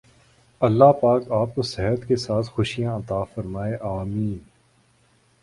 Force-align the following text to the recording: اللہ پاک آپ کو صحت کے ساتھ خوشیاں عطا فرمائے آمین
اللہ 0.61 0.91
پاک 1.01 1.31
آپ 1.31 1.53
کو 1.55 1.61
صحت 1.63 2.07
کے 2.07 2.15
ساتھ 2.15 2.47
خوشیاں 2.47 2.95
عطا 2.97 3.23
فرمائے 3.33 3.77
آمین 3.89 4.37